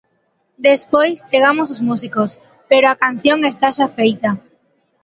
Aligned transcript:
Despois 0.69 1.15
chegamos 1.29 1.67
os 1.73 1.83
músicos, 1.87 2.31
pero 2.69 2.85
a 2.89 2.99
canción 3.03 3.39
está 3.51 3.67
xa 3.77 3.87
feita. 3.97 4.29